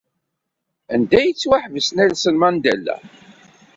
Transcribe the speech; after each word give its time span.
Anda 0.93 1.15
ay 1.19 1.27
yettwaḥbes 1.29 1.87
Nelson 1.91 2.35
Mandela? 2.41 2.95